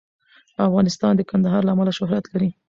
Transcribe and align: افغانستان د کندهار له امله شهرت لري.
افغانستان 0.69 1.13
د 1.15 1.21
کندهار 1.29 1.61
له 1.65 1.71
امله 1.75 1.91
شهرت 1.99 2.25
لري. 2.33 2.49